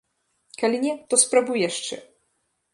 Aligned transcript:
Калі 0.61 0.77
не, 0.85 0.93
то 1.13 1.21
спрабуй 1.25 1.63
яшчэ! 1.69 1.95